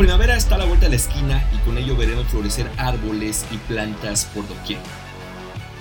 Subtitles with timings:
[0.00, 3.58] primavera está a la vuelta de la esquina y con ello veremos florecer árboles y
[3.58, 4.78] plantas por doquier.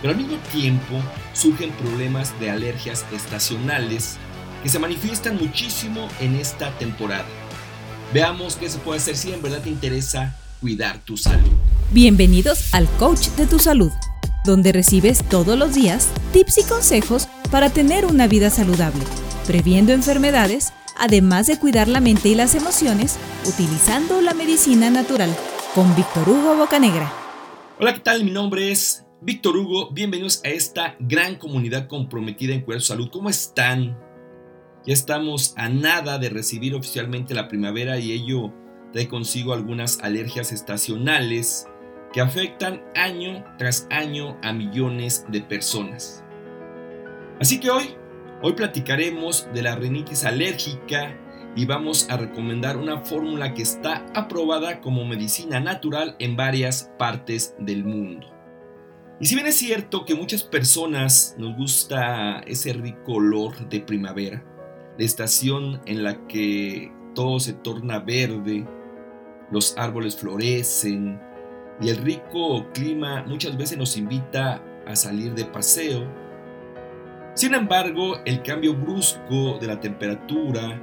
[0.02, 4.18] Pero al mismo tiempo surgen problemas de alergias estacionales
[4.62, 7.24] que se manifiestan muchísimo en esta temporada.
[8.14, 11.54] Veamos qué se puede hacer si en verdad te interesa cuidar tu salud.
[11.94, 13.94] Bienvenidos al Coach de tu Salud,
[14.44, 19.06] donde recibes todos los días tips y consejos para tener una vida saludable,
[19.48, 23.18] previendo enfermedades, además de cuidar la mente y las emociones
[23.48, 25.36] utilizando la medicina natural,
[25.74, 27.12] con Víctor Hugo Bocanegra.
[27.80, 28.24] Hola, ¿qué tal?
[28.24, 33.10] Mi nombre es Víctor Hugo, bienvenidos a esta gran comunidad comprometida en cuidar su salud.
[33.12, 33.98] ¿Cómo están?
[34.86, 38.54] Ya estamos a nada de recibir oficialmente la primavera y ello
[38.92, 41.68] trae consigo algunas alergias estacionales
[42.12, 46.24] que afectan año tras año a millones de personas.
[47.40, 47.96] Así que hoy,
[48.42, 51.16] hoy platicaremos de la rinitis alérgica
[51.56, 57.56] y vamos a recomendar una fórmula que está aprobada como medicina natural en varias partes
[57.60, 58.28] del mundo.
[59.20, 64.44] Y si bien es cierto que muchas personas nos gusta ese rico olor de primavera,
[64.98, 68.66] la estación en la que todo se torna verde,
[69.52, 71.20] los árboles florecen
[71.82, 76.29] y el rico clima muchas veces nos invita a salir de paseo.
[77.40, 80.78] Sin embargo, el cambio brusco de la temperatura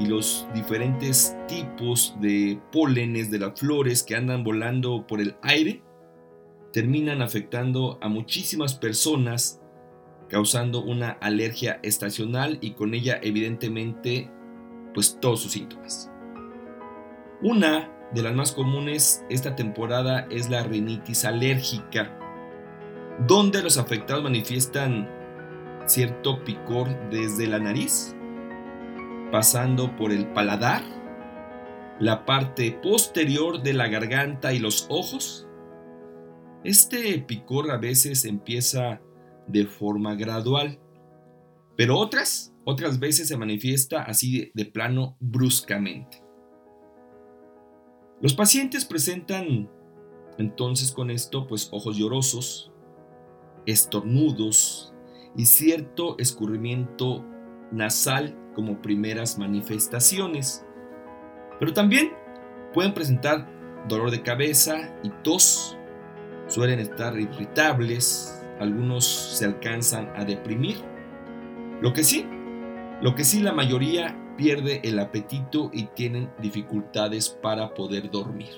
[0.00, 5.80] y los diferentes tipos de pólenes de las flores que andan volando por el aire
[6.72, 9.60] terminan afectando a muchísimas personas
[10.28, 14.28] causando una alergia estacional y con ella evidentemente
[14.94, 16.10] pues todos sus síntomas.
[17.42, 22.18] Una de las más comunes esta temporada es la rinitis alérgica,
[23.28, 25.21] donde los afectados manifiestan
[25.86, 28.14] cierto picor desde la nariz,
[29.30, 30.82] pasando por el paladar,
[31.98, 35.46] la parte posterior de la garganta y los ojos.
[36.64, 39.00] Este picor a veces empieza
[39.46, 40.80] de forma gradual,
[41.76, 46.22] pero otras, otras veces se manifiesta así de, plano bruscamente.
[48.20, 49.68] Los pacientes presentan
[50.38, 52.72] entonces con esto pues ojos llorosos,
[53.66, 54.91] estornudos
[55.36, 57.24] y cierto escurrimiento
[57.70, 60.64] nasal como primeras manifestaciones.
[61.58, 62.12] Pero también
[62.74, 63.48] pueden presentar
[63.88, 65.76] dolor de cabeza y tos.
[66.46, 70.76] Suelen estar irritables, algunos se alcanzan a deprimir.
[71.80, 72.26] Lo que sí,
[73.00, 78.50] lo que sí la mayoría pierde el apetito y tienen dificultades para poder dormir.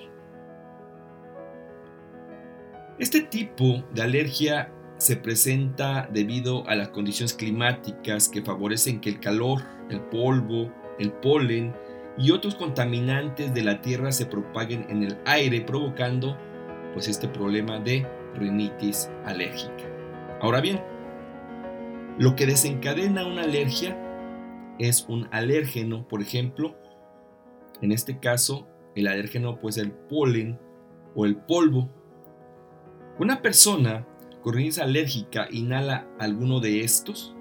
[2.98, 9.20] Este tipo de alergia se presenta debido a las condiciones climáticas que favorecen que el
[9.20, 11.74] calor, el polvo, el polen
[12.16, 16.38] y otros contaminantes de la tierra se propaguen en el aire provocando
[16.92, 19.84] pues este problema de rinitis alérgica.
[20.40, 20.80] Ahora bien,
[22.18, 23.98] lo que desencadena una alergia
[24.78, 26.76] es un alérgeno, por ejemplo,
[27.80, 30.58] en este caso el alérgeno pues el polen
[31.16, 31.90] o el polvo.
[33.18, 34.06] Una persona
[34.44, 37.34] con rinitis alérgica inhala alguno de estos,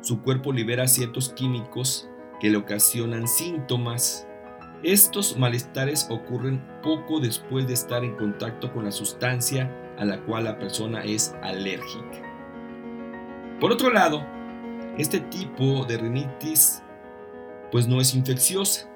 [0.00, 2.10] su cuerpo libera ciertos químicos
[2.40, 4.26] que le ocasionan síntomas.
[4.82, 10.42] Estos malestares ocurren poco después de estar en contacto con la sustancia a la cual
[10.42, 12.20] la persona es alérgica.
[13.60, 14.26] Por otro lado,
[14.98, 16.82] este tipo de rinitis
[17.70, 18.90] pues no es infecciosa.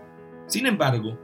[0.49, 1.17] Sin embargo,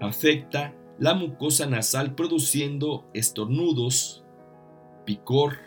[0.00, 4.24] afecta la mucosa nasal produciendo estornudos,
[5.10, 5.58] picor,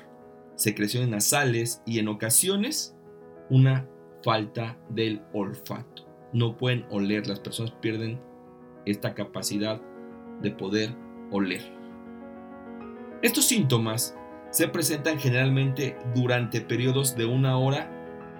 [0.55, 2.95] secreciones nasales y en ocasiones
[3.49, 3.89] una
[4.23, 6.07] falta del olfato.
[6.31, 8.21] No pueden oler, las personas pierden
[8.85, 9.81] esta capacidad
[10.41, 10.95] de poder
[11.29, 11.61] oler.
[13.21, 14.17] Estos síntomas
[14.49, 17.89] se presentan generalmente durante periodos de una hora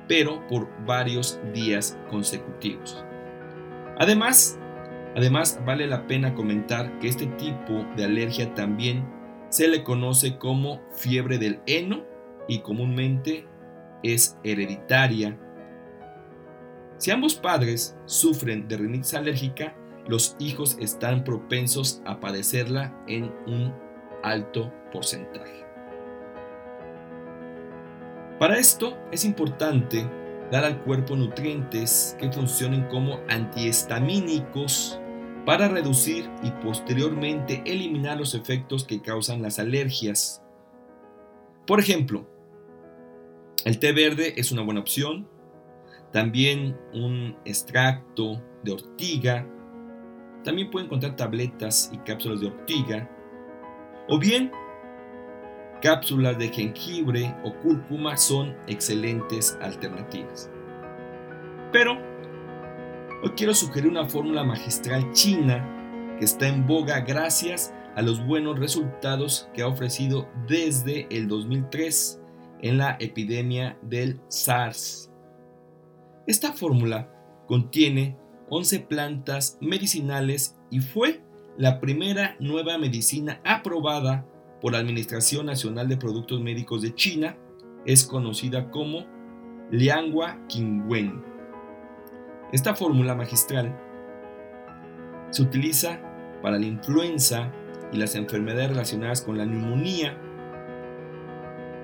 [0.07, 3.03] pero por varios días consecutivos.
[3.99, 4.57] Además,
[5.17, 9.05] además vale la pena comentar que este tipo de alergia también
[9.53, 12.03] se le conoce como fiebre del heno
[12.47, 13.45] y comúnmente
[14.01, 15.37] es hereditaria.
[16.97, 19.75] Si ambos padres sufren de rinitis alérgica,
[20.07, 23.71] los hijos están propensos a padecerla en un
[24.23, 25.63] alto porcentaje.
[28.39, 30.03] Para esto es importante
[30.51, 34.99] dar al cuerpo nutrientes que funcionen como antihistamínicos
[35.45, 40.41] para reducir y posteriormente eliminar los efectos que causan las alergias.
[41.67, 42.27] Por ejemplo,
[43.65, 45.27] el té verde es una buena opción,
[46.11, 49.47] también un extracto de ortiga,
[50.43, 53.09] también puede encontrar tabletas y cápsulas de ortiga,
[54.07, 54.51] o bien
[55.81, 60.49] cápsulas de jengibre o cúrcuma son excelentes alternativas.
[61.71, 61.97] Pero
[63.23, 68.59] hoy quiero sugerir una fórmula magistral china que está en boga gracias a los buenos
[68.59, 72.19] resultados que ha ofrecido desde el 2003
[72.61, 75.09] en la epidemia del SARS.
[76.27, 77.09] Esta fórmula
[77.47, 78.17] contiene
[78.49, 81.21] 11 plantas medicinales y fue
[81.57, 84.25] la primera nueva medicina aprobada
[84.59, 87.37] por la Administración Nacional de Productos Médicos de China.
[87.85, 89.05] Es conocida como
[89.71, 91.32] Liangua Qingwen.
[92.53, 93.75] Esta fórmula magistral
[95.31, 95.99] se utiliza
[96.43, 97.51] para la influenza
[97.91, 100.15] y las enfermedades relacionadas con la neumonía.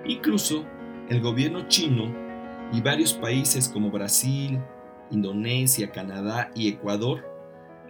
[0.06, 0.63] Incluso
[1.10, 2.13] el gobierno chino
[2.71, 4.60] y varios países como Brasil,
[5.10, 7.25] Indonesia, Canadá y Ecuador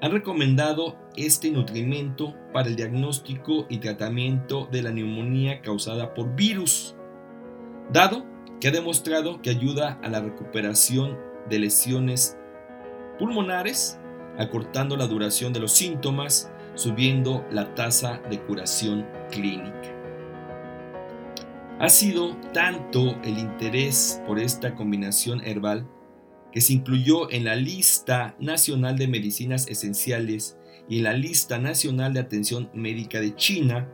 [0.01, 6.95] han recomendado este nutrimento para el diagnóstico y tratamiento de la neumonía causada por virus,
[7.91, 8.25] dado
[8.61, 11.17] que ha demostrado que ayuda a la recuperación
[11.49, 12.38] de lesiones
[13.19, 13.99] pulmonares,
[14.37, 19.95] acortando la duración de los síntomas, subiendo la tasa de curación clínica.
[21.79, 25.87] Ha sido tanto el interés por esta combinación herbal
[26.51, 30.57] que se incluyó en la lista nacional de medicinas esenciales
[30.87, 33.87] y en la lista nacional de atención médica de China,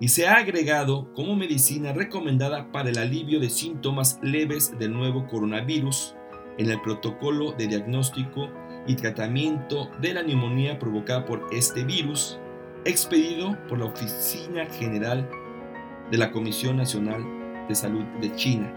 [0.00, 5.26] y se ha agregado como medicina recomendada para el alivio de síntomas leves del nuevo
[5.26, 6.14] coronavirus
[6.58, 8.48] en el protocolo de diagnóstico
[8.86, 12.38] y tratamiento de la neumonía provocada por este virus,
[12.84, 15.28] expedido por la Oficina General
[16.10, 17.24] de la Comisión Nacional
[17.68, 18.72] de Salud de China.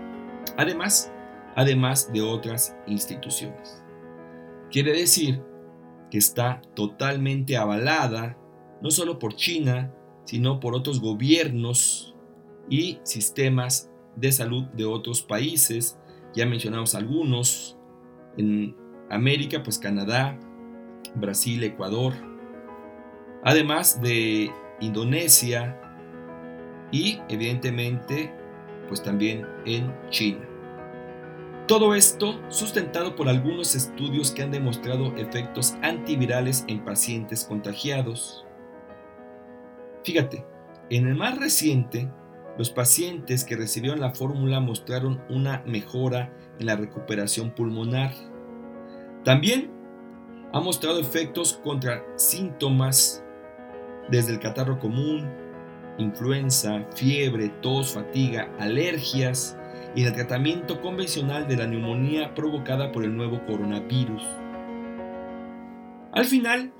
[0.57, 1.11] Además,
[1.55, 3.83] además de otras instituciones.
[4.69, 5.41] Quiere decir
[6.09, 8.37] que está totalmente avalada
[8.81, 9.93] no solo por China,
[10.25, 12.15] sino por otros gobiernos
[12.69, 15.97] y sistemas de salud de otros países.
[16.33, 17.77] Ya mencionamos algunos.
[18.37, 18.75] En
[19.09, 20.39] América, pues Canadá,
[21.15, 22.13] Brasil, Ecuador.
[23.43, 25.77] Además de Indonesia
[26.91, 28.33] y evidentemente
[28.87, 30.45] pues también en China.
[31.67, 38.45] Todo esto sustentado por algunos estudios que han demostrado efectos antivirales en pacientes contagiados.
[40.03, 40.45] Fíjate,
[40.89, 42.11] en el más reciente,
[42.61, 48.13] los pacientes que recibieron la fórmula mostraron una mejora en la recuperación pulmonar.
[49.23, 49.71] También
[50.53, 53.23] ha mostrado efectos contra síntomas
[54.11, 55.27] desde el catarro común,
[55.97, 59.57] influenza, fiebre, tos, fatiga, alergias,
[59.95, 64.21] y el tratamiento convencional de la neumonía provocada por el nuevo coronavirus.
[66.11, 66.71] Al final,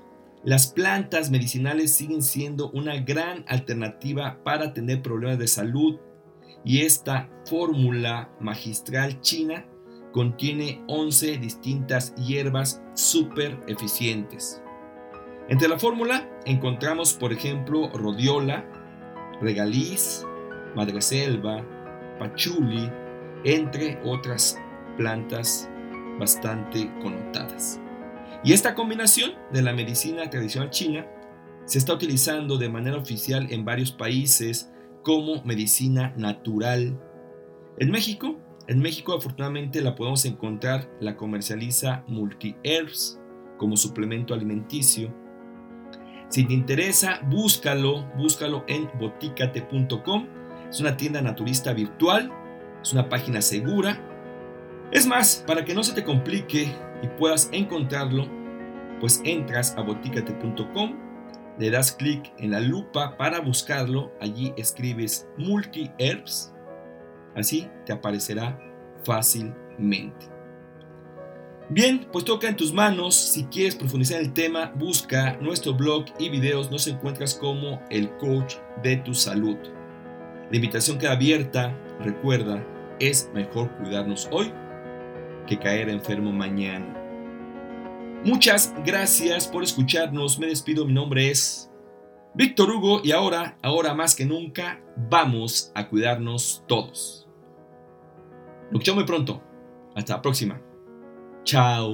[0.44, 6.00] las plantas medicinales siguen siendo una gran alternativa para tener problemas de salud
[6.64, 9.64] y esta fórmula magistral china
[10.12, 14.62] contiene 11 distintas hierbas súper eficientes.
[15.48, 18.64] Entre la fórmula encontramos, por ejemplo, rodiola,
[19.40, 20.26] regaliz,
[20.74, 21.64] madreselva,
[22.18, 22.90] pachuli,
[23.44, 24.58] entre otras
[24.96, 25.68] plantas
[26.18, 27.81] bastante connotadas.
[28.44, 31.06] Y esta combinación de la medicina tradicional china
[31.64, 34.72] se está utilizando de manera oficial en varios países
[35.02, 36.98] como medicina natural.
[37.78, 43.20] En México, en México afortunadamente la podemos encontrar, la comercializa Multi Herbs
[43.58, 45.14] como suplemento alimenticio.
[46.28, 50.26] Si te interesa, búscalo, búscalo en boticate.com.
[50.68, 52.32] Es una tienda naturista virtual
[52.82, 53.98] es una página segura.
[54.90, 58.26] Es más, para que no se te complique y puedas encontrarlo,
[59.00, 60.96] pues entras a boticate.com,
[61.58, 66.54] le das clic en la lupa para buscarlo, allí escribes multi herbs,
[67.34, 68.58] así te aparecerá
[69.04, 70.32] fácilmente.
[71.68, 73.14] Bien, pues toca en tus manos.
[73.14, 76.70] Si quieres profundizar en el tema, busca nuestro blog y videos.
[76.70, 79.56] Nos encuentras como el coach de tu salud.
[80.50, 81.74] La invitación queda abierta.
[82.00, 82.62] Recuerda,
[83.00, 84.52] es mejor cuidarnos hoy
[85.58, 86.98] caer enfermo mañana.
[88.24, 90.38] Muchas gracias por escucharnos.
[90.38, 90.86] Me despido.
[90.86, 91.70] Mi nombre es
[92.34, 94.80] Víctor Hugo y ahora, ahora más que nunca,
[95.10, 97.28] vamos a cuidarnos todos.
[98.70, 99.42] Nos escuchamos muy pronto.
[99.94, 100.60] Hasta la próxima.
[101.44, 101.92] Chao.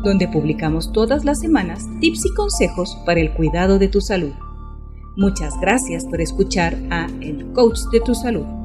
[0.05, 4.31] donde publicamos todas las semanas tips y consejos para el cuidado de tu salud.
[5.17, 8.64] Muchas gracias por escuchar a El Coach de tu Salud.